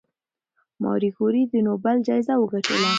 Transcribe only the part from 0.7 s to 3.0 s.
ماري کوري د نوبل جایزه وګټله.